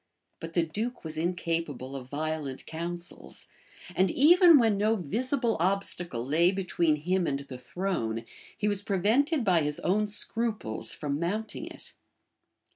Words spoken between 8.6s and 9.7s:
was prevented by